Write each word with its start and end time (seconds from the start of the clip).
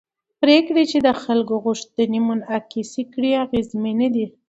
پرېکړې 0.41 0.83
چې 0.91 0.97
د 1.07 1.09
خلکو 1.23 1.53
غوښتنې 1.65 2.19
منعکس 2.29 2.91
کړي 3.13 3.31
اغېزمنې 3.43 4.07
دي 4.15 4.25